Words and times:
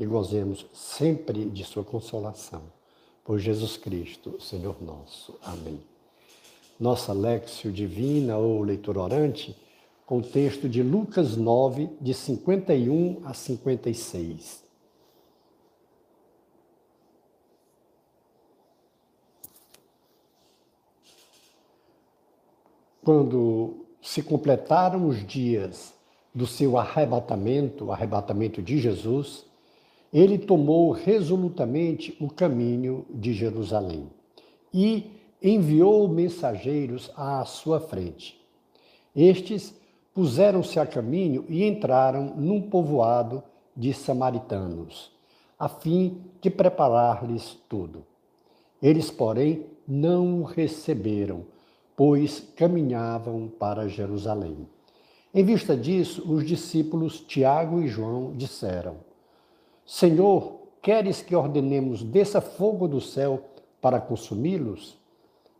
e 0.00 0.06
gozemos 0.06 0.66
sempre 0.72 1.44
de 1.44 1.62
Sua 1.62 1.84
consolação. 1.84 2.62
Por 3.22 3.38
Jesus 3.38 3.76
Cristo, 3.76 4.40
Senhor 4.40 4.82
nosso. 4.82 5.38
Amém. 5.42 5.78
Nossa 6.80 7.12
Lexio 7.12 7.70
Divina 7.70 8.38
ou 8.38 8.62
leitura 8.62 8.98
orante, 8.98 9.54
com 10.06 10.22
texto 10.22 10.66
de 10.70 10.82
Lucas 10.82 11.36
9, 11.36 11.90
de 12.00 12.14
51 12.14 13.20
a 13.24 13.34
56. 13.34 14.64
Quando 23.02 23.84
se 24.00 24.22
completaram 24.22 25.06
os 25.06 25.24
dias 25.26 25.92
do 26.34 26.46
seu 26.46 26.78
arrebatamento, 26.78 27.86
o 27.86 27.92
arrebatamento 27.92 28.62
de 28.62 28.78
Jesus, 28.78 29.49
ele 30.12 30.38
tomou 30.38 30.90
resolutamente 30.90 32.16
o 32.20 32.28
caminho 32.28 33.06
de 33.10 33.32
Jerusalém 33.32 34.10
e 34.74 35.10
enviou 35.42 36.08
mensageiros 36.08 37.10
à 37.16 37.44
sua 37.44 37.80
frente. 37.80 38.40
Estes 39.14 39.74
puseram-se 40.12 40.78
a 40.78 40.86
caminho 40.86 41.44
e 41.48 41.64
entraram 41.64 42.34
num 42.36 42.60
povoado 42.60 43.42
de 43.76 43.94
samaritanos, 43.94 45.10
a 45.58 45.68
fim 45.68 46.20
de 46.40 46.50
preparar-lhes 46.50 47.56
tudo. 47.68 48.04
Eles, 48.82 49.10
porém, 49.10 49.66
não 49.86 50.40
o 50.40 50.44
receberam, 50.44 51.44
pois 51.96 52.40
caminhavam 52.56 53.48
para 53.58 53.88
Jerusalém. 53.88 54.68
Em 55.32 55.44
vista 55.44 55.76
disso, 55.76 56.24
os 56.30 56.44
discípulos 56.44 57.20
Tiago 57.20 57.80
e 57.80 57.86
João 57.86 58.32
disseram: 58.36 58.96
Senhor, 59.90 60.68
queres 60.80 61.20
que 61.20 61.34
ordenemos 61.34 62.04
desça 62.04 62.40
fogo 62.40 62.86
do 62.86 63.00
céu 63.00 63.42
para 63.80 64.00
consumi-los? 64.00 64.96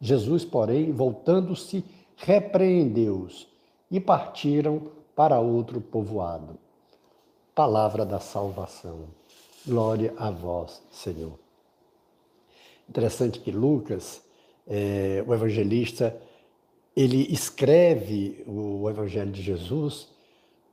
Jesus, 0.00 0.44
porém, 0.44 0.92
voltando-se, 0.92 1.84
repreendeu-os 2.14 3.48
e 3.90 3.98
partiram 3.98 4.82
para 5.16 5.40
outro 5.40 5.80
povoado. 5.80 6.56
Palavra 7.56 8.06
da 8.06 8.20
salvação. 8.20 9.08
Glória 9.66 10.14
a 10.16 10.30
vós, 10.30 10.80
Senhor. 10.92 11.36
Interessante 12.88 13.40
que 13.40 13.50
Lucas, 13.50 14.22
é, 14.64 15.24
o 15.26 15.34
evangelista, 15.34 16.16
ele 16.96 17.26
escreve 17.32 18.44
o 18.46 18.88
Evangelho 18.88 19.32
de 19.32 19.42
Jesus 19.42 20.06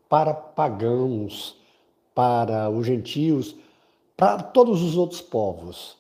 para 0.08 0.32
pagãos, 0.32 1.60
para 2.18 2.68
os 2.72 2.84
gentios, 2.84 3.56
para 4.16 4.42
todos 4.42 4.82
os 4.82 4.98
outros 4.98 5.22
povos. 5.22 5.96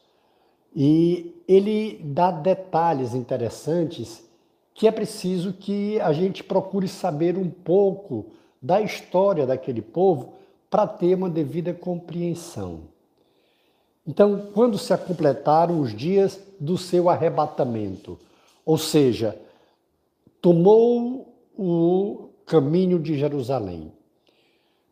E 0.75 1.43
ele 1.47 2.01
dá 2.03 2.31
detalhes 2.31 3.13
interessantes 3.13 4.27
que 4.73 4.87
é 4.87 4.91
preciso 4.91 5.53
que 5.53 6.01
a 6.01 6.11
gente 6.11 6.43
procure 6.43 6.87
saber 6.87 7.37
um 7.37 7.47
pouco 7.47 8.25
da 8.59 8.81
história 8.81 9.45
daquele 9.45 9.79
povo 9.79 10.33
para 10.71 10.87
ter 10.87 11.13
uma 11.13 11.29
devida 11.29 11.71
compreensão. 11.71 12.79
Então, 14.05 14.49
quando 14.55 14.75
se 14.75 14.97
completaram 14.97 15.79
os 15.79 15.95
dias 15.95 16.39
do 16.59 16.79
seu 16.79 17.09
arrebatamento, 17.11 18.17
ou 18.65 18.79
seja, 18.79 19.39
tomou 20.41 21.31
o 21.55 22.29
caminho 22.43 22.97
de 22.97 23.15
Jerusalém 23.19 23.91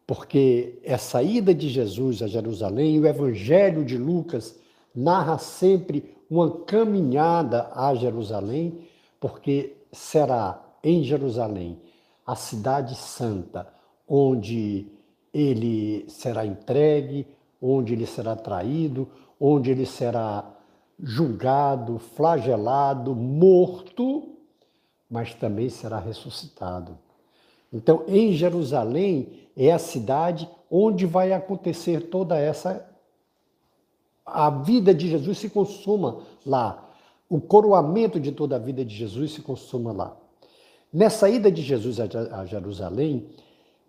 porque 0.08 0.80
é 0.84 0.94
a 0.94 1.00
saída 1.00 1.54
de 1.54 1.68
Jesus 1.68 2.22
a 2.22 2.28
Jerusalém, 2.28 3.00
o 3.00 3.08
Evangelho 3.08 3.84
de 3.84 3.98
Lucas 3.98 4.56
narra 4.94 5.38
sempre 5.38 6.16
uma 6.30 6.60
caminhada 6.62 7.72
a 7.74 7.94
Jerusalém, 7.96 8.80
porque 9.20 9.76
será 9.92 10.64
em 10.84 11.04
Jerusalém 11.04 11.82
a 12.26 12.36
cidade 12.36 12.96
santa, 12.96 13.68
onde 14.08 14.88
ele 15.34 16.06
será 16.08 16.46
entregue, 16.46 17.28
onde 17.62 17.94
ele 17.94 18.06
será 18.06 18.36
traído, 18.36 19.08
onde 19.40 19.72
ele 19.72 19.86
será 19.86 20.54
julgado, 21.00 22.00
flagelado, 22.00 23.16
morto, 23.16 24.30
mas 25.10 25.34
também 25.34 25.70
será 25.70 26.00
ressuscitado. 26.00 26.98
Então, 27.72 28.04
em 28.08 28.32
Jerusalém, 28.34 29.45
é 29.56 29.72
a 29.72 29.80
cidade 29.80 30.50
onde 30.70 31.06
vai 31.06 31.32
acontecer 31.34 32.10
toda 32.10 32.38
essa. 32.38 32.90
A 34.26 34.50
vida 34.50 34.94
de 34.94 35.10
Jesus 35.10 35.38
se 35.38 35.50
consuma 35.50 36.22
lá. 36.46 36.90
O 37.30 37.40
coroamento 37.40 38.20
de 38.20 38.32
toda 38.32 38.56
a 38.56 38.60
vida 38.60 38.84
de 38.84 38.96
Jesus 38.96 39.34
se 39.34 39.42
consuma 39.42 39.92
lá. 39.92 40.18
Nessa 40.92 41.30
ida 41.30 41.52
de 41.52 41.62
Jesus 41.62 42.00
a 42.00 42.46
Jerusalém, 42.46 43.30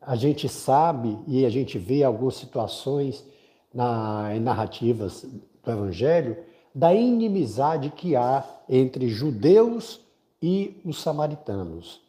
a 0.01 0.17
gente 0.17 0.49
sabe 0.49 1.19
e 1.27 1.45
a 1.45 1.51
gente 1.51 1.79
vê 1.79 2.03
algumas 2.03 2.37
situações 2.37 3.25
na, 3.73 4.35
em 4.35 4.41
narrativas 4.41 5.25
do 5.63 5.71
Evangelho 5.71 6.37
da 6.77 6.93
inimizade 6.93 7.89
que 7.89 8.15
há 8.15 8.45
entre 8.69 9.09
judeus 9.09 9.99
e 10.43 10.79
os 10.85 11.01
samaritanos, 11.01 12.03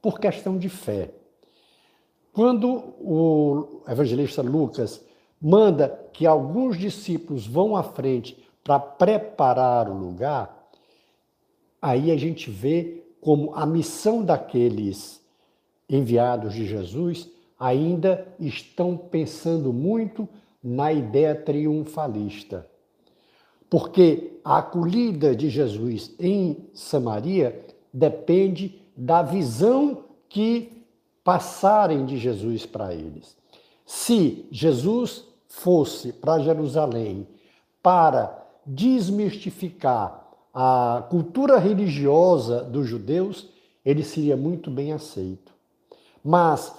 por 0.00 0.18
questão 0.18 0.56
de 0.56 0.70
fé. 0.70 1.10
Quando 2.34 2.68
o 2.98 3.82
evangelista 3.88 4.42
Lucas 4.42 5.00
manda 5.40 5.88
que 6.12 6.26
alguns 6.26 6.76
discípulos 6.76 7.46
vão 7.46 7.76
à 7.76 7.82
frente 7.84 8.36
para 8.64 8.80
preparar 8.80 9.88
o 9.88 9.96
lugar, 9.96 10.68
aí 11.80 12.10
a 12.10 12.16
gente 12.16 12.50
vê 12.50 13.04
como 13.20 13.54
a 13.54 13.64
missão 13.64 14.24
daqueles 14.24 15.24
enviados 15.88 16.54
de 16.54 16.66
Jesus 16.66 17.30
ainda 17.56 18.26
estão 18.40 18.96
pensando 18.96 19.72
muito 19.72 20.28
na 20.60 20.92
ideia 20.92 21.36
triunfalista. 21.36 22.68
Porque 23.70 24.40
a 24.44 24.58
acolhida 24.58 25.36
de 25.36 25.48
Jesus 25.48 26.12
em 26.18 26.68
Samaria 26.74 27.64
depende 27.92 28.82
da 28.96 29.22
visão 29.22 30.02
que 30.28 30.83
passarem 31.24 32.04
de 32.04 32.18
Jesus 32.18 32.66
para 32.66 32.94
eles. 32.94 33.34
Se 33.86 34.46
Jesus 34.52 35.24
fosse 35.48 36.12
para 36.12 36.38
Jerusalém 36.38 37.26
para 37.82 38.46
desmistificar 38.66 40.22
a 40.52 41.04
cultura 41.10 41.58
religiosa 41.58 42.62
dos 42.62 42.86
judeus, 42.86 43.48
ele 43.84 44.04
seria 44.04 44.36
muito 44.36 44.70
bem 44.70 44.92
aceito. 44.92 45.52
Mas 46.22 46.72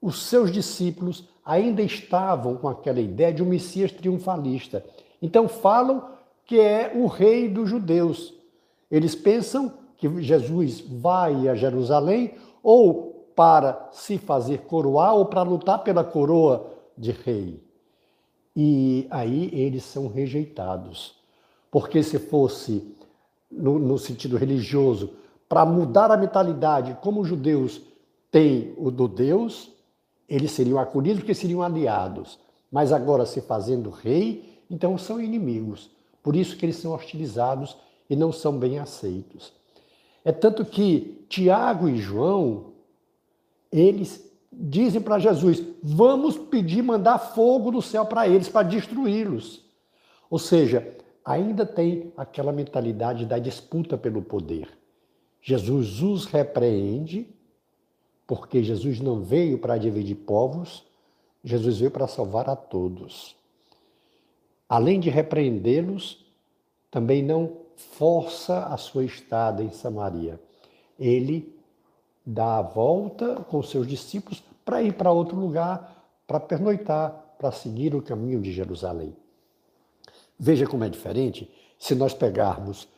os 0.00 0.22
seus 0.22 0.50
discípulos 0.50 1.28
ainda 1.44 1.82
estavam 1.82 2.56
com 2.56 2.68
aquela 2.68 3.00
ideia 3.00 3.32
de 3.32 3.42
um 3.42 3.46
Messias 3.46 3.92
triunfalista. 3.92 4.84
Então 5.20 5.48
falam 5.48 6.08
que 6.44 6.58
é 6.58 6.92
o 6.94 7.06
rei 7.06 7.48
dos 7.48 7.68
judeus. 7.68 8.34
Eles 8.90 9.14
pensam 9.14 9.72
que 9.96 10.22
Jesus 10.22 10.80
vai 10.80 11.48
a 11.48 11.54
Jerusalém 11.54 12.34
ou 12.62 13.11
para 13.34 13.88
se 13.92 14.18
fazer 14.18 14.62
coroar 14.62 15.14
ou 15.14 15.26
para 15.26 15.42
lutar 15.42 15.82
pela 15.82 16.04
coroa 16.04 16.70
de 16.96 17.10
rei. 17.10 17.62
E 18.54 19.06
aí 19.10 19.50
eles 19.52 19.84
são 19.84 20.08
rejeitados. 20.08 21.14
Porque 21.70 22.02
se 22.02 22.18
fosse, 22.18 22.94
no, 23.50 23.78
no 23.78 23.98
sentido 23.98 24.36
religioso, 24.36 25.14
para 25.48 25.64
mudar 25.64 26.10
a 26.10 26.16
mentalidade, 26.16 26.96
como 27.00 27.22
os 27.22 27.28
judeus 27.28 27.80
têm 28.30 28.74
o 28.76 28.90
do 28.90 29.08
Deus, 29.08 29.70
eles 30.28 30.52
seriam 30.52 30.78
acolhidos 30.78 31.20
porque 31.20 31.34
seriam 31.34 31.62
aliados. 31.62 32.38
Mas 32.70 32.92
agora, 32.92 33.26
se 33.26 33.40
fazendo 33.40 33.90
rei, 33.90 34.60
então 34.70 34.96
são 34.96 35.20
inimigos. 35.20 35.90
Por 36.22 36.36
isso 36.36 36.56
que 36.56 36.64
eles 36.64 36.76
são 36.76 36.94
hostilizados 36.94 37.76
e 38.08 38.16
não 38.16 38.32
são 38.32 38.58
bem 38.58 38.78
aceitos. 38.78 39.52
É 40.24 40.32
tanto 40.32 40.64
que 40.64 41.26
Tiago 41.28 41.88
e 41.88 41.96
João 41.96 42.71
eles 43.72 44.30
dizem 44.52 45.00
para 45.00 45.18
Jesus: 45.18 45.62
vamos 45.82 46.36
pedir 46.36 46.82
mandar 46.82 47.18
fogo 47.18 47.70
do 47.70 47.80
céu 47.80 48.04
para 48.04 48.28
eles, 48.28 48.48
para 48.48 48.68
destruí-los. 48.68 49.64
Ou 50.28 50.38
seja, 50.38 50.96
ainda 51.24 51.64
tem 51.64 52.12
aquela 52.16 52.52
mentalidade 52.52 53.24
da 53.24 53.38
disputa 53.38 53.96
pelo 53.96 54.22
poder. 54.22 54.68
Jesus 55.40 56.00
os 56.02 56.26
repreende, 56.26 57.26
porque 58.26 58.62
Jesus 58.62 59.00
não 59.00 59.22
veio 59.22 59.58
para 59.58 59.78
dividir 59.78 60.16
povos, 60.16 60.84
Jesus 61.42 61.78
veio 61.78 61.90
para 61.90 62.06
salvar 62.06 62.48
a 62.48 62.54
todos. 62.54 63.34
Além 64.68 65.00
de 65.00 65.10
repreendê-los, 65.10 66.24
também 66.90 67.22
não 67.22 67.58
força 67.74 68.66
a 68.66 68.76
sua 68.76 69.04
estada 69.04 69.62
em 69.62 69.70
Samaria. 69.70 70.40
Ele 70.98 71.52
dá 72.24 72.58
a 72.58 72.62
volta 72.62 73.36
com 73.48 73.62
seus 73.62 73.86
discípulos 73.86 74.42
para 74.64 74.82
ir 74.82 74.94
para 74.94 75.10
outro 75.10 75.36
lugar, 75.36 76.06
para 76.26 76.40
pernoitar, 76.40 77.34
para 77.38 77.50
seguir 77.50 77.94
o 77.94 78.02
caminho 78.02 78.40
de 78.40 78.52
Jerusalém. 78.52 79.14
Veja 80.38 80.66
como 80.66 80.84
é 80.84 80.88
diferente 80.88 81.50
se 81.78 81.94
nós 81.94 82.14
pegarmos 82.14 82.88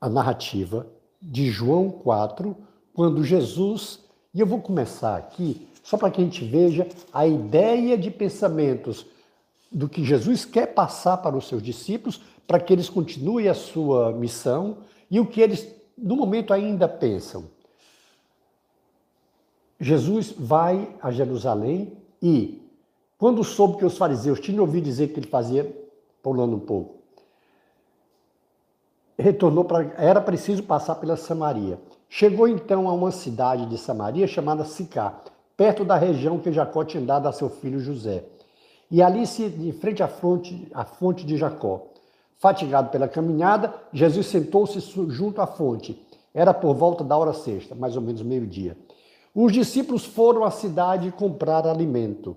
a 0.00 0.08
narrativa 0.08 0.86
de 1.20 1.50
João 1.50 1.90
4, 1.90 2.56
quando 2.92 3.24
Jesus, 3.24 4.00
e 4.34 4.40
eu 4.40 4.46
vou 4.46 4.60
começar 4.60 5.16
aqui, 5.16 5.68
só 5.82 5.96
para 5.96 6.10
que 6.10 6.20
a 6.20 6.24
gente 6.24 6.44
veja 6.44 6.86
a 7.12 7.26
ideia 7.26 7.96
de 7.96 8.10
pensamentos 8.10 9.06
do 9.70 9.88
que 9.88 10.04
Jesus 10.04 10.44
quer 10.44 10.74
passar 10.74 11.18
para 11.18 11.36
os 11.36 11.46
seus 11.48 11.62
discípulos, 11.62 12.20
para 12.46 12.58
que 12.58 12.72
eles 12.72 12.88
continuem 12.88 13.48
a 13.48 13.54
sua 13.54 14.12
missão 14.12 14.78
e 15.10 15.20
o 15.20 15.26
que 15.26 15.40
eles, 15.40 15.68
no 15.96 16.16
momento, 16.16 16.52
ainda 16.52 16.88
pensam. 16.88 17.44
Jesus 19.80 20.34
vai 20.36 20.94
a 21.00 21.10
Jerusalém 21.10 21.96
e, 22.20 22.62
quando 23.16 23.44
soube 23.44 23.78
que 23.78 23.84
os 23.84 23.96
fariseus 23.96 24.40
tinham 24.40 24.60
ouvido 24.60 24.84
dizer 24.84 25.08
que 25.08 25.20
ele 25.20 25.28
fazia, 25.28 25.70
pulando 26.22 26.56
um 26.56 26.60
pouco, 26.60 26.98
retornou 29.18 29.64
para. 29.64 29.92
Era 29.96 30.20
preciso 30.20 30.62
passar 30.62 30.96
pela 30.96 31.16
Samaria. 31.16 31.78
Chegou 32.08 32.48
então 32.48 32.88
a 32.88 32.92
uma 32.92 33.10
cidade 33.10 33.66
de 33.66 33.76
Samaria 33.76 34.26
chamada 34.26 34.64
Sicá, 34.64 35.20
perto 35.56 35.84
da 35.84 35.96
região 35.96 36.38
que 36.38 36.52
Jacó 36.52 36.84
tinha 36.84 37.02
dado 37.02 37.26
a 37.28 37.32
seu 37.32 37.50
filho 37.50 37.80
José. 37.80 38.24
E 38.90 39.02
ali, 39.02 39.22
em 39.22 39.72
frente 39.72 40.02
à 40.02 40.08
fonte, 40.08 40.66
à 40.72 40.84
fonte 40.84 41.26
de 41.26 41.36
Jacó. 41.36 41.86
Fatigado 42.38 42.90
pela 42.90 43.08
caminhada, 43.08 43.74
Jesus 43.92 44.28
sentou-se 44.28 44.80
junto 45.08 45.42
à 45.42 45.46
fonte. 45.46 46.00
Era 46.32 46.54
por 46.54 46.74
volta 46.74 47.04
da 47.04 47.16
hora 47.16 47.32
sexta, 47.32 47.74
mais 47.74 47.96
ou 47.96 48.02
menos 48.02 48.22
meio-dia. 48.22 48.76
Os 49.40 49.52
discípulos 49.52 50.04
foram 50.04 50.44
à 50.44 50.50
cidade 50.50 51.12
comprar 51.12 51.64
alimento. 51.64 52.36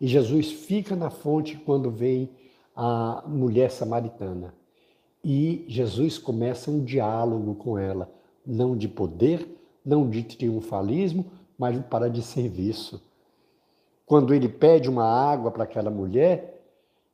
E 0.00 0.08
Jesus 0.08 0.50
fica 0.50 0.96
na 0.96 1.08
fonte 1.08 1.56
quando 1.56 1.92
vem 1.92 2.28
a 2.74 3.22
mulher 3.24 3.70
samaritana. 3.70 4.52
E 5.22 5.64
Jesus 5.68 6.18
começa 6.18 6.72
um 6.72 6.82
diálogo 6.82 7.54
com 7.54 7.78
ela, 7.78 8.10
não 8.44 8.76
de 8.76 8.88
poder, 8.88 9.46
não 9.86 10.10
de 10.10 10.24
triunfalismo, 10.24 11.26
mas 11.56 11.80
para 11.86 12.10
de 12.10 12.20
serviço. 12.20 13.00
Quando 14.04 14.34
ele 14.34 14.48
pede 14.48 14.90
uma 14.90 15.04
água 15.04 15.52
para 15.52 15.62
aquela 15.62 15.88
mulher, 15.88 16.66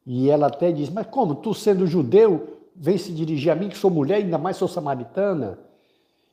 e 0.06 0.30
ela 0.30 0.46
até 0.46 0.72
diz: 0.72 0.88
Mas 0.88 1.06
como, 1.08 1.34
tu 1.34 1.52
sendo 1.52 1.86
judeu, 1.86 2.56
vem 2.74 2.96
se 2.96 3.12
dirigir 3.12 3.52
a 3.52 3.54
mim, 3.54 3.68
que 3.68 3.76
sou 3.76 3.90
mulher, 3.90 4.14
ainda 4.14 4.38
mais 4.38 4.56
sou 4.56 4.66
samaritana? 4.66 5.58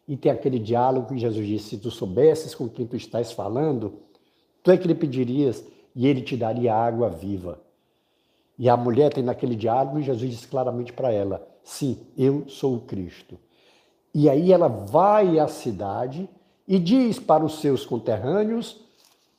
E 0.08 0.16
tem 0.16 0.32
aquele 0.32 0.58
diálogo 0.58 1.10
que 1.10 1.20
Jesus 1.20 1.46
disse: 1.46 1.70
se 1.70 1.78
tu 1.78 1.92
soubesses 1.92 2.56
com 2.56 2.70
quem 2.70 2.86
tu 2.86 2.96
estás 2.96 3.32
falando, 3.32 3.94
tu 4.64 4.72
é 4.72 4.78
que 4.78 4.88
lhe 4.88 4.96
pedirias 4.96 5.64
e 5.96 6.08
ele 6.08 6.22
te 6.22 6.38
daria 6.38 6.74
água 6.74 7.10
viva. 7.10 7.60
E 8.58 8.70
a 8.70 8.78
mulher 8.78 9.14
tem 9.14 9.24
naquele 9.24 9.56
diálogo 9.56 10.00
e 10.00 10.04
Jesus 10.04 10.32
diz 10.32 10.46
claramente 10.46 10.94
para 10.94 11.12
ela: 11.12 11.48
sim, 11.64 11.98
eu 12.18 12.48
sou 12.48 12.76
o 12.76 12.82
Cristo. 12.82 13.38
E 14.14 14.30
aí 14.30 14.52
ela 14.52 14.68
vai 14.68 15.38
à 15.38 15.48
cidade 15.48 16.28
e 16.68 16.80
diz 16.80 17.20
para 17.20 17.46
os 17.46 17.60
seus 17.60 17.86
conterrâneos 17.86 18.82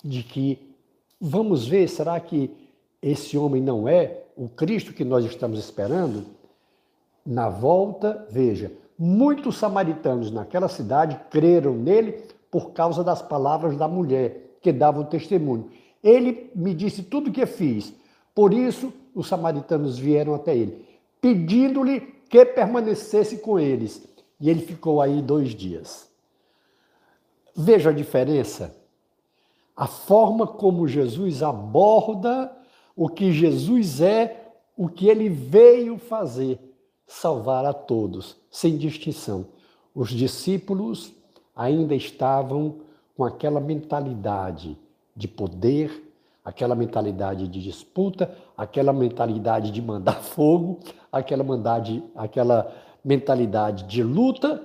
de 0.05 0.23
que 0.23 0.75
vamos 1.21 1.67
ver, 1.67 1.89
será 1.89 2.21
que 2.21 2.51
esse 3.03 3.37
homem 3.37 3.63
não 3.63 3.89
é 3.89 4.23
o 4.37 4.49
Cristo 4.49 4.93
que 4.93 5.05
nós 5.05 5.25
estamos 5.25 5.59
esperando? 5.59 6.27
Na 7.27 7.49
volta, 7.49 8.27
veja, 8.31 8.73
Muitos 8.99 9.59
samaritanos 9.59 10.33
naquela 10.33 10.69
cidade 10.69 11.21
creram 11.31 11.75
nele 11.75 12.21
por 12.51 12.73
causa 12.73 13.05
das 13.05 13.23
palavras 13.23 13.77
da 13.77 13.87
mulher 13.87 14.57
que 14.61 14.73
dava 14.73 15.01
o 15.01 15.05
testemunho. 15.05 15.71
Ele 16.03 16.51
me 16.55 16.75
disse 16.75 17.05
tudo 17.05 17.31
o 17.31 17.33
que 17.33 17.47
fiz. 17.47 17.95
Por 18.35 18.53
isso, 18.53 18.93
os 19.15 19.29
samaritanos 19.29 19.99
vieram 19.99 20.35
até 20.35 20.57
ele, 20.57 20.85
pedindo-lhe 21.21 22.01
que 22.29 22.45
permanecesse 22.45 23.39
com 23.39 23.59
eles. 23.59 24.07
E 24.41 24.51
ele 24.51 24.61
ficou 24.61 25.01
aí 25.01 25.23
dois 25.23 25.51
dias. 25.51 26.09
Veja 27.55 27.91
a 27.91 27.93
diferença. 27.93 28.77
A 29.77 29.87
forma 29.87 30.47
como 30.47 30.89
Jesus 30.89 31.43
aborda 31.43 32.53
o 32.97 33.09
que 33.09 33.33
Jesus 33.33 34.01
é, 34.01 34.51
o 34.77 34.89
que 34.89 35.09
ele 35.09 35.29
veio 35.29 35.99
fazer 35.99 36.68
salvar 37.09 37.65
a 37.65 37.73
todos, 37.73 38.37
sem 38.51 38.77
distinção. 38.77 39.47
Os 39.95 40.11
discípulos 40.11 41.13
ainda 41.57 41.95
estavam 41.95 42.77
com 43.17 43.25
aquela 43.25 43.59
mentalidade 43.59 44.79
de 45.17 45.27
poder, 45.27 46.13
aquela 46.45 46.77
mentalidade 46.77 47.49
de 47.49 47.61
disputa, 47.61 48.33
aquela 48.57 48.93
mentalidade 48.93 49.73
de 49.73 49.83
mandar 49.83 50.21
fogo, 50.23 50.79
aquela, 51.11 51.43
mandade, 51.43 52.05
aquela 52.15 52.73
mentalidade 53.03 53.85
de 53.85 54.03
luta, 54.03 54.63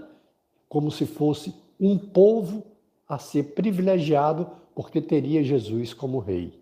como 0.68 0.92
se 0.92 1.06
fosse 1.06 1.56
um 1.80 1.98
povo 1.98 2.64
a 3.08 3.18
ser 3.18 3.56
privilegiado 3.56 4.48
porque 4.76 5.02
teria 5.02 5.44
Jesus 5.44 5.94
como 5.94 6.20
rei. 6.20 6.62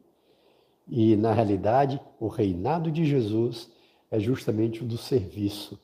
E, 0.87 1.15
na 1.15 1.31
realidade, 1.31 1.99
o 2.19 2.27
reinado 2.27 2.91
de 2.91 3.05
Jesus 3.05 3.69
é 4.11 4.19
justamente 4.19 4.83
o 4.83 4.85
do 4.85 4.97
serviço, 4.97 5.79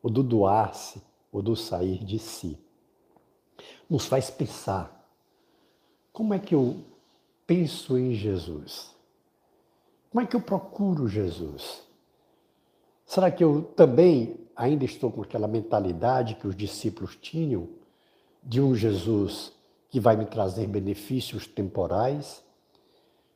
o 0.00 0.08
do 0.08 0.22
doar-se, 0.22 1.02
o 1.32 1.42
do 1.42 1.56
sair 1.56 2.04
de 2.04 2.18
si. 2.18 2.56
Nos 3.90 4.06
faz 4.06 4.30
pensar 4.30 4.94
como 6.12 6.32
é 6.32 6.38
que 6.38 6.54
eu 6.54 6.76
penso 7.44 7.98
em 7.98 8.14
Jesus? 8.14 8.94
Como 10.10 10.22
é 10.22 10.26
que 10.26 10.36
eu 10.36 10.40
procuro 10.40 11.08
Jesus? 11.08 11.82
Será 13.04 13.32
que 13.32 13.42
eu 13.42 13.62
também 13.62 14.36
ainda 14.54 14.84
estou 14.84 15.10
com 15.10 15.22
aquela 15.22 15.48
mentalidade 15.48 16.36
que 16.36 16.46
os 16.46 16.54
discípulos 16.54 17.18
tinham 17.20 17.68
de 18.40 18.60
um 18.60 18.76
Jesus 18.76 19.52
que 19.88 19.98
vai 19.98 20.16
me 20.16 20.24
trazer 20.24 20.68
benefícios 20.68 21.48
temporais, 21.48 22.44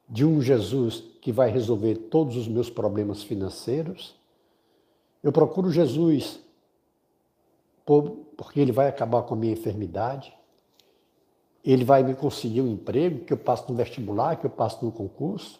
de 0.09 0.25
um 0.25 0.41
Jesus 0.41 1.03
que 1.21 1.33
vai 1.33 1.51
resolver 1.51 1.97
todos 1.97 2.37
os 2.37 2.47
meus 2.47 2.71
problemas 2.71 3.25
financeiros? 3.25 4.15
Eu 5.23 5.33
procuro 5.33 5.71
Jesus 5.71 6.41
porque 8.37 8.61
ele 8.61 8.71
vai 8.71 8.87
acabar 8.87 9.23
com 9.23 9.35
a 9.35 9.37
minha 9.37 9.53
enfermidade, 9.53 10.35
ele 11.65 11.85
vai 11.85 12.03
me 12.03 12.15
conseguir 12.15 12.61
um 12.61 12.73
emprego, 12.73 13.25
que 13.25 13.33
eu 13.33 13.37
passo 13.37 13.65
no 13.69 13.75
vestibular, 13.75 14.37
que 14.37 14.45
eu 14.45 14.51
passo 14.51 14.85
no 14.85 14.93
concurso. 14.93 15.59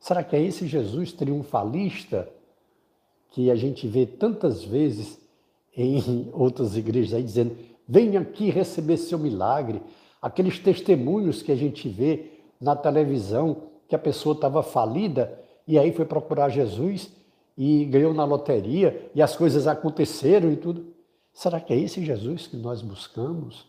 Será 0.00 0.22
que 0.22 0.34
é 0.34 0.42
esse 0.42 0.66
Jesus 0.66 1.12
triunfalista 1.12 2.28
que 3.30 3.50
a 3.50 3.54
gente 3.54 3.86
vê 3.86 4.06
tantas 4.06 4.64
vezes 4.64 5.18
em 5.76 6.30
outras 6.34 6.76
igrejas 6.76 7.14
aí 7.14 7.22
dizendo: 7.22 7.56
venha 7.86 8.20
aqui 8.20 8.50
receber 8.50 8.96
seu 8.96 9.18
milagre? 9.18 9.80
Aqueles 10.20 10.58
testemunhos 10.58 11.42
que 11.42 11.52
a 11.52 11.56
gente 11.56 11.88
vê 11.88 12.32
na 12.60 12.74
televisão 12.74 13.68
que 13.88 13.94
a 13.94 13.98
pessoa 13.98 14.34
estava 14.34 14.62
falida 14.62 15.38
e 15.66 15.78
aí 15.78 15.92
foi 15.92 16.04
procurar 16.04 16.48
Jesus 16.48 17.10
e 17.58 17.84
ganhou 17.86 18.14
na 18.14 18.24
loteria 18.24 19.10
e 19.12 19.20
as 19.20 19.34
coisas 19.34 19.66
aconteceram 19.66 20.52
e 20.52 20.56
tudo. 20.56 20.94
Será 21.32 21.60
que 21.60 21.72
é 21.72 21.76
esse 21.76 22.04
Jesus 22.04 22.46
que 22.46 22.56
nós 22.56 22.80
buscamos? 22.80 23.66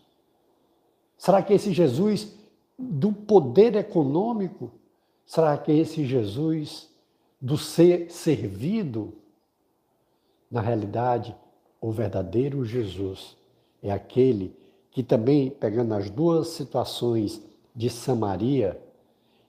Será 1.18 1.42
que 1.42 1.52
é 1.52 1.56
esse 1.56 1.72
Jesus 1.72 2.32
do 2.78 3.12
poder 3.12 3.74
econômico? 3.74 4.70
Será 5.26 5.58
que 5.58 5.72
é 5.72 5.76
esse 5.76 6.06
Jesus 6.06 6.88
do 7.40 7.58
ser 7.58 8.12
servido? 8.12 9.12
Na 10.48 10.60
realidade, 10.60 11.34
o 11.80 11.90
verdadeiro 11.90 12.64
Jesus 12.64 13.36
é 13.82 13.90
aquele 13.90 14.54
que 14.92 15.02
também, 15.02 15.50
pegando 15.50 15.94
as 15.94 16.08
duas 16.10 16.48
situações 16.48 17.42
de 17.74 17.90
Samaria, 17.90 18.80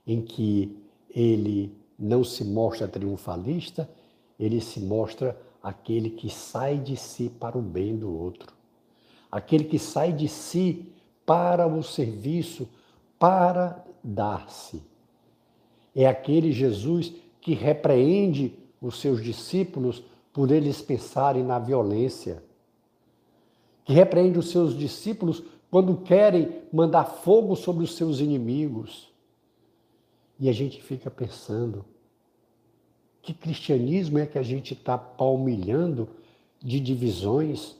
em 0.05 0.19
que 0.21 0.75
ele 1.10 1.71
não 1.98 2.24
se 2.24 2.43
mostra 2.43 2.88
triunfalista 2.88 3.88
ele 4.41 4.60
se 4.60 4.79
mostra 4.79 5.39
aquele 5.62 6.10
que 6.10 6.27
sai 6.27 6.79
de 6.79 6.98
si 6.98 7.29
para 7.29 7.55
o 7.55 7.62
bem 7.62 7.95
do 7.95 8.12
outro, 8.12 8.51
aquele 9.31 9.65
que 9.65 9.77
sai 9.77 10.12
de 10.12 10.27
si 10.27 10.91
para 11.24 11.67
o 11.67 11.83
serviço, 11.83 12.67
para 13.19 13.86
dar-se. 14.03 14.81
É 15.95 16.07
aquele 16.07 16.51
Jesus 16.51 17.13
que 17.39 17.53
repreende 17.53 18.57
os 18.81 19.00
seus 19.00 19.24
discípulos 19.24 20.03
por 20.33 20.50
eles 20.50 20.81
pensarem 20.81 21.43
na 21.43 21.60
violência, 21.60 22.43
que 23.86 23.93
repreende 23.93 24.39
os 24.39 24.50
seus 24.50 24.75
discípulos 24.75 25.43
quando 25.69 25.98
querem 25.98 26.63
mandar 26.74 27.05
fogo 27.05 27.55
sobre 27.55 27.83
os 27.83 27.95
seus 27.95 28.19
inimigos. 28.19 29.12
E 30.39 30.50
a 30.50 30.53
gente 30.53 30.81
fica 30.81 31.12
pensando, 31.12 31.86
que 33.22 33.34
cristianismo 33.34 34.18
é 34.20 34.25
que 34.25 34.40
a 34.40 34.44
gente 34.44 34.74
está 34.74 34.98
palmilhando 34.98 36.10
de 36.60 36.80
divisões? 36.80 37.75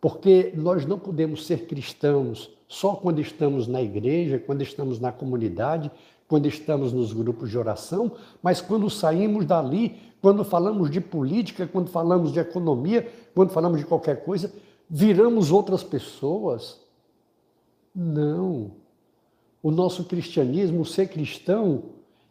Porque 0.00 0.52
nós 0.54 0.86
não 0.86 0.98
podemos 0.98 1.46
ser 1.46 1.66
cristãos 1.66 2.50
só 2.68 2.94
quando 2.94 3.20
estamos 3.20 3.66
na 3.66 3.80
igreja, 3.80 4.38
quando 4.38 4.62
estamos 4.62 5.00
na 5.00 5.10
comunidade, 5.10 5.90
quando 6.28 6.46
estamos 6.46 6.92
nos 6.92 7.12
grupos 7.12 7.50
de 7.50 7.56
oração, 7.56 8.12
mas 8.42 8.60
quando 8.60 8.90
saímos 8.90 9.46
dali, 9.46 9.96
quando 10.20 10.44
falamos 10.44 10.90
de 10.90 11.00
política, 11.00 11.66
quando 11.66 11.88
falamos 11.88 12.32
de 12.32 12.38
economia, 12.38 13.10
quando 13.34 13.50
falamos 13.50 13.78
de 13.80 13.86
qualquer 13.86 14.22
coisa, 14.24 14.52
viramos 14.88 15.50
outras 15.50 15.82
pessoas. 15.82 16.80
Não. 17.94 18.72
O 19.62 19.70
nosso 19.70 20.04
cristianismo, 20.04 20.84
ser 20.84 21.08
cristão, 21.08 21.84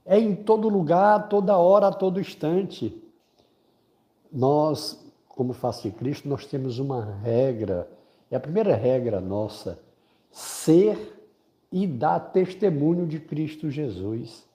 é 0.07 0.17
em 0.17 0.33
todo 0.33 0.69
lugar, 0.69 1.27
toda 1.27 1.57
hora, 1.57 1.87
a 1.87 1.91
todo 1.91 2.19
instante. 2.19 2.95
Nós, 4.31 5.05
como 5.27 5.51
face 5.51 5.89
de 5.89 5.95
Cristo, 5.95 6.29
nós 6.29 6.45
temos 6.45 6.79
uma 6.79 7.03
regra, 7.21 7.89
é 8.31 8.37
a 8.37 8.39
primeira 8.39 8.73
regra 8.73 9.19
nossa, 9.19 9.77
ser 10.31 11.13
e 11.69 11.85
dar 11.85 12.19
testemunho 12.19 13.05
de 13.05 13.19
Cristo 13.19 13.69
Jesus. 13.69 14.45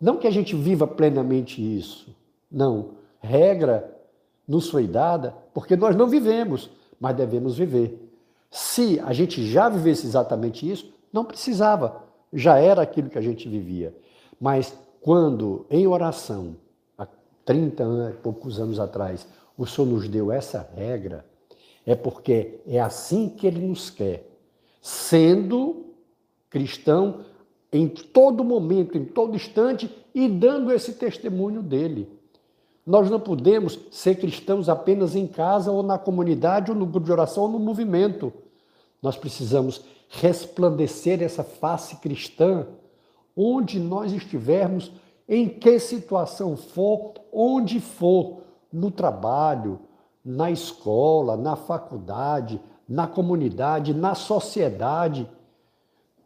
Não 0.00 0.16
que 0.16 0.26
a 0.26 0.30
gente 0.30 0.56
viva 0.56 0.86
plenamente 0.86 1.60
isso, 1.60 2.14
não. 2.50 2.96
Regra 3.20 3.94
nos 4.46 4.70
foi 4.70 4.86
dada 4.86 5.34
porque 5.52 5.76
nós 5.76 5.94
não 5.94 6.08
vivemos, 6.08 6.70
mas 6.98 7.14
devemos 7.14 7.58
viver. 7.58 8.10
Se 8.50 8.98
a 9.00 9.12
gente 9.12 9.44
já 9.46 9.68
vivesse 9.68 10.06
exatamente 10.06 10.70
isso, 10.70 10.90
não 11.12 11.24
precisava, 11.24 12.07
já 12.32 12.58
era 12.58 12.82
aquilo 12.82 13.10
que 13.10 13.18
a 13.18 13.22
gente 13.22 13.48
vivia. 13.48 13.94
Mas 14.40 14.76
quando 15.00 15.66
em 15.70 15.86
oração, 15.86 16.56
há 16.96 17.06
30 17.44 17.82
anos, 17.82 18.18
poucos 18.22 18.60
anos 18.60 18.78
atrás, 18.78 19.26
o 19.56 19.66
Senhor 19.66 19.86
nos 19.86 20.08
deu 20.08 20.30
essa 20.30 20.68
regra, 20.74 21.24
é 21.84 21.94
porque 21.94 22.60
é 22.66 22.80
assim 22.80 23.28
que 23.28 23.46
Ele 23.46 23.66
nos 23.66 23.90
quer, 23.90 24.28
sendo 24.80 25.86
cristão 26.50 27.20
em 27.72 27.88
todo 27.88 28.44
momento, 28.44 28.96
em 28.96 29.04
todo 29.04 29.36
instante 29.36 29.90
e 30.14 30.28
dando 30.28 30.72
esse 30.72 30.94
testemunho 30.94 31.62
dele. 31.62 32.08
Nós 32.86 33.10
não 33.10 33.20
podemos 33.20 33.78
ser 33.90 34.16
cristãos 34.16 34.68
apenas 34.68 35.14
em 35.14 35.26
casa 35.26 35.70
ou 35.70 35.82
na 35.82 35.98
comunidade 35.98 36.70
ou 36.70 36.76
no 36.76 36.86
grupo 36.86 37.04
de 37.04 37.12
oração 37.12 37.42
ou 37.44 37.50
no 37.50 37.58
movimento. 37.58 38.32
Nós 39.02 39.16
precisamos 39.16 39.84
resplandecer 40.08 41.22
essa 41.22 41.44
face 41.44 41.96
cristã 41.96 42.66
onde 43.36 43.78
nós 43.78 44.12
estivermos, 44.12 44.90
em 45.28 45.48
que 45.48 45.78
situação 45.78 46.56
for, 46.56 47.14
onde 47.32 47.80
for, 47.80 48.42
no 48.72 48.90
trabalho, 48.90 49.78
na 50.24 50.50
escola, 50.50 51.36
na 51.36 51.54
faculdade, 51.54 52.60
na 52.88 53.06
comunidade, 53.06 53.94
na 53.94 54.14
sociedade, 54.14 55.28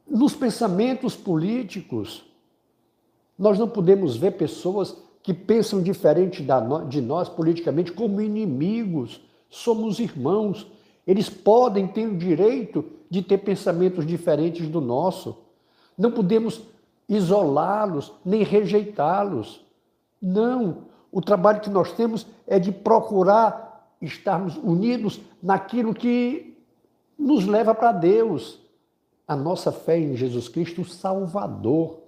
nos 0.08 0.34
pensamentos 0.34 1.14
políticos. 1.14 2.24
Nós 3.38 3.58
não 3.58 3.68
podemos 3.68 4.16
ver 4.16 4.32
pessoas 4.32 4.96
que 5.22 5.34
pensam 5.34 5.82
diferente 5.82 6.44
de 6.88 7.00
nós 7.00 7.28
politicamente 7.28 7.92
como 7.92 8.20
inimigos. 8.20 9.20
Somos 9.50 9.98
irmãos. 9.98 10.66
Eles 11.06 11.28
podem 11.28 11.86
ter 11.86 12.06
o 12.06 12.16
direito 12.16 12.84
de 13.10 13.22
ter 13.22 13.38
pensamentos 13.38 14.06
diferentes 14.06 14.68
do 14.68 14.80
nosso. 14.80 15.36
Não 15.98 16.10
podemos 16.10 16.62
isolá-los 17.08 18.12
nem 18.24 18.42
rejeitá-los. 18.42 19.64
Não. 20.20 20.84
O 21.10 21.20
trabalho 21.20 21.60
que 21.60 21.68
nós 21.68 21.92
temos 21.92 22.26
é 22.46 22.58
de 22.58 22.72
procurar 22.72 23.94
estarmos 24.00 24.56
unidos 24.56 25.20
naquilo 25.42 25.92
que 25.94 26.56
nos 27.18 27.46
leva 27.46 27.74
para 27.74 27.92
Deus. 27.92 28.60
A 29.26 29.36
nossa 29.36 29.70
fé 29.70 29.98
em 29.98 30.16
Jesus 30.16 30.48
Cristo, 30.48 30.84
Salvador. 30.84 31.98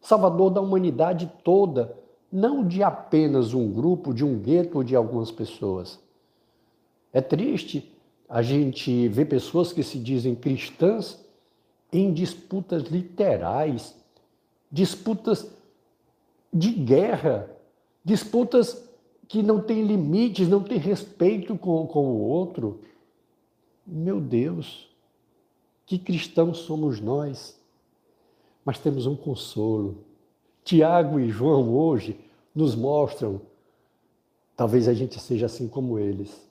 Salvador 0.00 0.50
da 0.50 0.60
humanidade 0.60 1.30
toda, 1.42 1.96
não 2.30 2.66
de 2.66 2.82
apenas 2.82 3.52
um 3.52 3.70
grupo, 3.72 4.14
de 4.14 4.24
um 4.24 4.38
gueto 4.38 4.78
ou 4.78 4.84
de 4.84 4.94
algumas 4.94 5.30
pessoas. 5.30 5.98
É 7.12 7.20
triste 7.20 7.92
a 8.28 8.42
gente 8.42 9.08
ver 9.08 9.24
pessoas 9.24 9.72
que 9.72 9.82
se 9.82 9.98
dizem 9.98 10.34
cristãs 10.34 11.18
em 11.90 12.12
disputas 12.12 12.82
literais, 12.84 13.96
disputas 14.70 15.50
de 16.52 16.70
guerra, 16.70 17.50
disputas 18.04 18.86
que 19.26 19.42
não 19.42 19.60
têm 19.60 19.84
limites, 19.84 20.48
não 20.48 20.62
têm 20.62 20.78
respeito 20.78 21.56
com, 21.56 21.86
com 21.86 22.06
o 22.06 22.20
outro. 22.20 22.80
Meu 23.86 24.20
Deus, 24.20 24.90
que 25.86 25.98
cristãos 25.98 26.58
somos 26.58 27.00
nós! 27.00 27.58
Mas 28.64 28.78
temos 28.78 29.06
um 29.06 29.16
consolo. 29.16 30.04
Tiago 30.62 31.18
e 31.18 31.30
João 31.30 31.74
hoje 31.74 32.20
nos 32.54 32.74
mostram, 32.74 33.40
talvez 34.54 34.86
a 34.86 34.92
gente 34.92 35.18
seja 35.18 35.46
assim 35.46 35.66
como 35.66 35.98
eles 35.98 36.47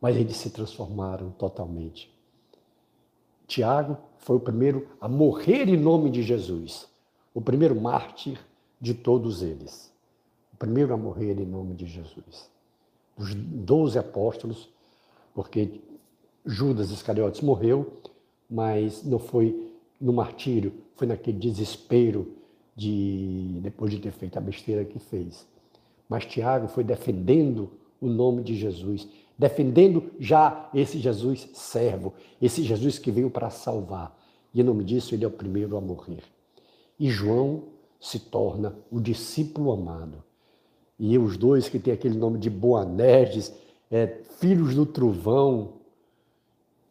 mas 0.00 0.16
eles 0.16 0.36
se 0.36 0.50
transformaram 0.50 1.30
totalmente. 1.32 2.10
Tiago 3.46 3.98
foi 4.18 4.36
o 4.36 4.40
primeiro 4.40 4.88
a 5.00 5.08
morrer 5.08 5.68
em 5.68 5.76
nome 5.76 6.10
de 6.10 6.22
Jesus, 6.22 6.88
o 7.34 7.40
primeiro 7.40 7.78
mártir 7.78 8.38
de 8.80 8.94
todos 8.94 9.42
eles, 9.42 9.92
o 10.54 10.56
primeiro 10.56 10.94
a 10.94 10.96
morrer 10.96 11.38
em 11.38 11.44
nome 11.44 11.74
de 11.74 11.86
Jesus. 11.86 12.48
Dos 13.16 13.34
doze 13.34 13.98
apóstolos, 13.98 14.70
porque 15.34 15.80
Judas 16.46 16.90
Iscariotes 16.90 17.40
morreu, 17.40 17.92
mas 18.48 19.04
não 19.04 19.18
foi 19.18 19.70
no 20.00 20.12
martírio, 20.12 20.72
foi 20.96 21.06
naquele 21.06 21.38
desespero 21.38 22.32
de 22.74 23.58
depois 23.62 23.90
de 23.90 23.98
ter 23.98 24.12
feito 24.12 24.38
a 24.38 24.40
besteira 24.40 24.84
que 24.84 24.98
fez. 24.98 25.46
Mas 26.08 26.24
Tiago 26.24 26.66
foi 26.68 26.82
defendendo 26.82 27.70
o 28.00 28.08
nome 28.08 28.42
de 28.42 28.54
Jesus 28.54 29.06
defendendo 29.40 30.10
já 30.20 30.68
esse 30.74 30.98
Jesus 30.98 31.48
servo, 31.54 32.12
esse 32.42 32.62
Jesus 32.62 32.98
que 32.98 33.10
veio 33.10 33.30
para 33.30 33.48
salvar. 33.48 34.14
E 34.52 34.60
em 34.60 34.62
nome 34.62 34.84
disso, 34.84 35.14
ele 35.14 35.24
é 35.24 35.26
o 35.26 35.30
primeiro 35.30 35.78
a 35.78 35.80
morrer. 35.80 36.22
E 36.98 37.08
João 37.08 37.62
se 37.98 38.18
torna 38.18 38.76
o 38.90 39.00
discípulo 39.00 39.72
amado. 39.72 40.22
E 40.98 41.16
os 41.16 41.38
dois 41.38 41.70
que 41.70 41.78
têm 41.78 41.94
aquele 41.94 42.18
nome 42.18 42.38
de 42.38 42.50
Boanerges, 42.50 43.50
é, 43.90 44.18
filhos 44.38 44.74
do 44.74 44.84
trovão, 44.84 45.72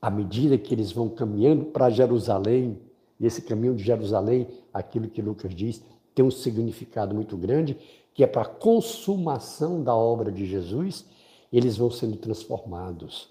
à 0.02 0.10
medida 0.10 0.58
que 0.58 0.74
eles 0.74 0.92
vão 0.92 1.08
caminhando 1.08 1.66
para 1.66 1.92
Jerusalém, 1.92 2.80
e 3.20 3.28
esse 3.28 3.44
caminho 3.44 3.76
de 3.76 3.84
Jerusalém, 3.84 4.48
aquilo 4.74 5.08
que 5.08 5.22
Lucas 5.22 5.54
diz, 5.54 5.84
tem 6.16 6.26
um 6.26 6.32
significado 6.32 7.14
muito 7.14 7.38
grande, 7.38 7.78
que 8.12 8.24
é 8.24 8.28
para 8.28 8.42
a 8.42 8.46
consumação 8.46 9.84
da 9.84 9.96
obra 9.96 10.32
de 10.32 10.48
Jesus 10.48 11.06
eles 11.52 11.78
vão 11.78 11.90
sendo 11.90 12.18
transformados, 12.18 13.30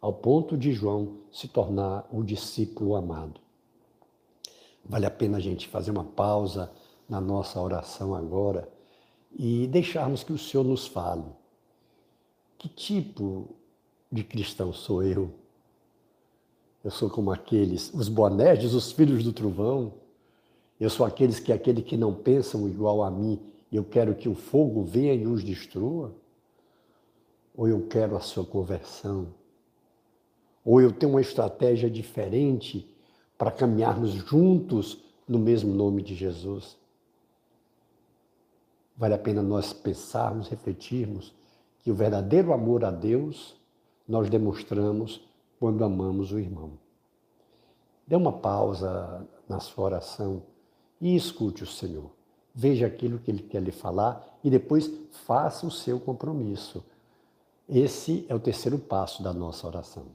ao 0.00 0.12
ponto 0.12 0.56
de 0.56 0.72
João 0.72 1.16
se 1.32 1.48
tornar 1.48 2.06
o 2.12 2.22
discípulo 2.22 2.94
amado. 2.94 3.40
Vale 4.84 5.06
a 5.06 5.10
pena 5.10 5.38
a 5.38 5.40
gente 5.40 5.66
fazer 5.66 5.90
uma 5.90 6.04
pausa 6.04 6.70
na 7.08 7.20
nossa 7.20 7.60
oração 7.60 8.14
agora 8.14 8.68
e 9.32 9.66
deixarmos 9.66 10.22
que 10.22 10.32
o 10.32 10.38
Senhor 10.38 10.62
nos 10.62 10.86
fale. 10.86 11.24
Que 12.58 12.68
tipo 12.68 13.48
de 14.12 14.22
cristão 14.22 14.72
sou 14.72 15.02
eu? 15.02 15.32
Eu 16.84 16.90
sou 16.90 17.08
como 17.08 17.32
aqueles, 17.32 17.92
os 17.94 18.08
bonégios, 18.10 18.74
os 18.74 18.92
filhos 18.92 19.24
do 19.24 19.32
trovão. 19.32 19.94
Eu 20.78 20.90
sou 20.90 21.06
aqueles 21.06 21.40
que 21.40 21.50
aquele 21.50 21.80
que 21.80 21.96
não 21.96 22.14
pensam 22.14 22.68
igual 22.68 23.02
a 23.02 23.10
mim, 23.10 23.40
eu 23.72 23.82
quero 23.82 24.14
que 24.14 24.28
o 24.28 24.34
fogo 24.34 24.84
venha 24.84 25.14
e 25.14 25.26
os 25.26 25.42
destrua 25.42 26.14
ou 27.54 27.68
eu 27.68 27.86
quero 27.86 28.16
a 28.16 28.20
sua 28.20 28.44
conversão, 28.44 29.28
ou 30.64 30.80
eu 30.80 30.92
tenho 30.92 31.12
uma 31.12 31.20
estratégia 31.20 31.90
diferente 31.90 32.88
para 33.36 33.50
caminharmos 33.50 34.10
juntos 34.12 34.98
no 35.28 35.38
mesmo 35.38 35.74
nome 35.74 36.02
de 36.02 36.14
Jesus. 36.14 36.76
Vale 38.96 39.14
a 39.14 39.18
pena 39.18 39.42
nós 39.42 39.72
pensarmos, 39.72 40.48
refletirmos 40.48 41.34
que 41.82 41.90
o 41.90 41.94
verdadeiro 41.94 42.52
amor 42.52 42.84
a 42.84 42.90
Deus 42.90 43.56
nós 44.08 44.30
demonstramos 44.30 45.20
quando 45.58 45.84
amamos 45.84 46.32
o 46.32 46.38
irmão. 46.38 46.72
Dê 48.06 48.16
uma 48.16 48.32
pausa 48.32 49.26
na 49.48 49.60
sua 49.60 49.84
oração 49.84 50.42
e 51.00 51.16
escute 51.16 51.62
o 51.62 51.66
Senhor. 51.66 52.10
Veja 52.54 52.86
aquilo 52.86 53.18
que 53.18 53.30
Ele 53.30 53.42
quer 53.42 53.62
lhe 53.62 53.72
falar 53.72 54.38
e 54.44 54.50
depois 54.50 54.90
faça 55.10 55.66
o 55.66 55.70
seu 55.70 55.98
compromisso. 55.98 56.84
Esse 57.68 58.26
é 58.28 58.34
o 58.34 58.40
terceiro 58.40 58.78
passo 58.78 59.22
da 59.22 59.32
nossa 59.32 59.66
oração. 59.66 60.06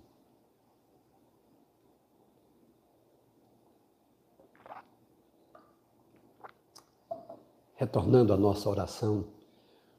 Retornando 7.74 8.34
à 8.34 8.38
nossa 8.38 8.70
oração, 8.70 9.26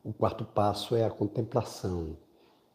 o 0.05 0.13
quarto 0.13 0.45
passo 0.45 0.95
é 0.95 1.05
a 1.05 1.11
contemplação. 1.11 2.17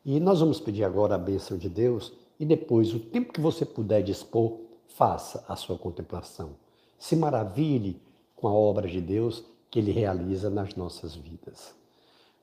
E 0.04 0.20
nós 0.20 0.42
vamos 0.42 0.60
pedir 0.60 0.84
agora 0.84 1.16
a 1.16 1.20
bênção 1.20 1.58
de 1.58 1.70
Deus 1.70 2.12
e 2.38 2.46
depois, 2.46 2.94
o 2.94 3.00
tempo 3.00 3.32
que 3.32 3.40
você 3.40 3.66
puder 3.66 4.04
dispor, 4.04 4.60
faça 4.88 5.46
a 5.48 5.56
sua 5.56 5.78
contemplação. 5.78 6.56
Se 6.98 7.16
maravilhe 7.16 8.02
com 8.36 8.48
a 8.48 8.54
obra 8.54 8.90
de 8.90 9.00
Deus 9.00 9.46
que 9.72 9.80
Ele 9.80 9.92
realiza 9.92 10.50
nas 10.50 10.76
nossas 10.76 11.16
vidas. 11.16 11.74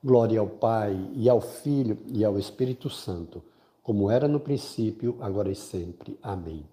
Glória 0.03 0.39
ao 0.39 0.47
Pai, 0.47 1.09
e 1.13 1.29
ao 1.29 1.39
Filho, 1.39 1.97
e 2.07 2.25
ao 2.25 2.37
Espírito 2.37 2.89
Santo, 2.89 3.41
como 3.81 4.11
era 4.11 4.27
no 4.27 4.39
princípio, 4.39 5.15
agora 5.21 5.49
e 5.49 5.55
sempre. 5.55 6.19
Amém. 6.21 6.65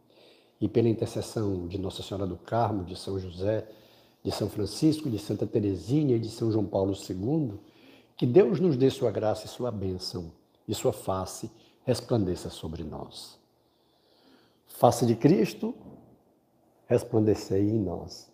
E 0.61 0.69
pela 0.69 0.89
intercessão 0.89 1.69
de 1.69 1.79
Nossa 1.79 2.03
Senhora 2.03 2.27
do 2.27 2.37
Carmo, 2.37 2.85
de 2.85 2.97
São 2.97 3.21
José, 3.21 3.69
de 4.23 4.33
São 4.33 4.49
Francisco, 4.51 5.09
de 5.09 5.19
Santa 5.19 5.47
Teresinha 5.47 6.17
e 6.17 6.19
de 6.19 6.29
São 6.29 6.51
João 6.51 6.67
Paulo 6.67 6.93
II, 6.93 7.53
que 8.17 8.27
Deus 8.27 8.59
nos 8.59 8.77
dê 8.77 8.91
sua 8.91 9.11
graça 9.11 9.47
e 9.47 9.49
sua 9.49 9.71
bênção, 9.71 10.33
e 10.67 10.75
sua 10.75 10.93
face 10.93 11.51
resplandeça 11.85 12.51
sobre 12.51 12.83
nós. 12.83 13.39
Face 14.67 15.07
de 15.07 15.15
Cristo, 15.15 15.75
resplandecei 16.87 17.63
em 17.63 17.79
nós. 17.79 18.30